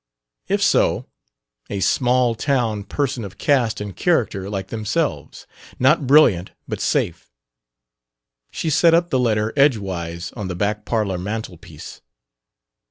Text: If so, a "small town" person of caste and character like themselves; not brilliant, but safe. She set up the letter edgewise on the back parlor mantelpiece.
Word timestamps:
If 0.47 0.63
so, 0.63 1.05
a 1.69 1.79
"small 1.79 2.33
town" 2.33 2.85
person 2.85 3.23
of 3.23 3.37
caste 3.37 3.79
and 3.79 3.95
character 3.95 4.49
like 4.49 4.69
themselves; 4.69 5.45
not 5.77 6.07
brilliant, 6.07 6.53
but 6.67 6.81
safe. 6.81 7.29
She 8.49 8.71
set 8.71 8.95
up 8.95 9.11
the 9.11 9.19
letter 9.19 9.53
edgewise 9.55 10.31
on 10.31 10.47
the 10.47 10.55
back 10.55 10.85
parlor 10.85 11.19
mantelpiece. 11.19 12.01